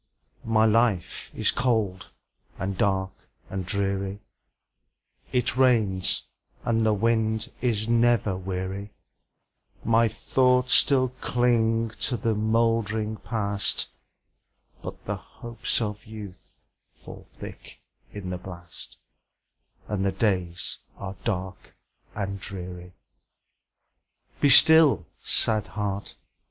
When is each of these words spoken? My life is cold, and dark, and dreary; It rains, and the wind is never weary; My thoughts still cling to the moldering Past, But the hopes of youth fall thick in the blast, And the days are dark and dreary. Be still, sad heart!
My 0.47 0.65
life 0.65 1.29
is 1.35 1.51
cold, 1.51 2.09
and 2.57 2.75
dark, 2.75 3.11
and 3.51 3.63
dreary; 3.67 4.21
It 5.31 5.55
rains, 5.55 6.25
and 6.65 6.83
the 6.83 6.91
wind 6.95 7.51
is 7.61 7.87
never 7.87 8.35
weary; 8.35 8.93
My 9.83 10.07
thoughts 10.07 10.73
still 10.73 11.09
cling 11.21 11.91
to 12.01 12.17
the 12.17 12.33
moldering 12.33 13.17
Past, 13.17 13.89
But 14.81 15.05
the 15.05 15.17
hopes 15.17 15.79
of 15.79 16.07
youth 16.07 16.65
fall 16.95 17.27
thick 17.35 17.79
in 18.11 18.31
the 18.31 18.39
blast, 18.39 18.97
And 19.87 20.03
the 20.03 20.11
days 20.11 20.79
are 20.97 21.15
dark 21.23 21.75
and 22.15 22.39
dreary. 22.39 22.95
Be 24.39 24.49
still, 24.49 25.05
sad 25.23 25.67
heart! 25.77 26.15